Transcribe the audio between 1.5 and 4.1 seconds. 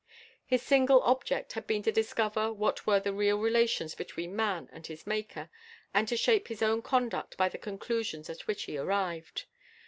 had been to discover what were the real relations